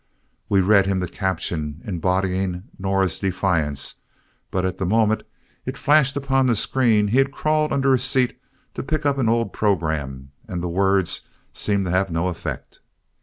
We 0.49 0.61
read 0.61 0.87
him 0.87 0.99
the 0.99 1.07
caption 1.07 1.83
embodying 1.85 2.63
Nora's 2.79 3.19
defiance, 3.19 3.97
but 4.49 4.65
at 4.65 4.79
the 4.79 4.85
moment 4.87 5.21
it 5.63 5.77
flashed 5.77 6.17
upon 6.17 6.47
the 6.47 6.55
screen 6.55 7.09
he 7.09 7.19
had 7.19 7.31
crawled 7.31 7.71
under 7.71 7.91
his 7.91 8.03
seat 8.03 8.41
to 8.73 8.81
pick 8.81 9.05
up 9.05 9.19
an 9.19 9.29
old 9.29 9.53
program 9.53 10.31
and 10.47 10.63
the 10.63 10.69
words 10.69 11.27
seemed 11.53 11.85
to 11.85 11.91
have 11.91 12.09
no 12.09 12.29
effect. 12.29 12.79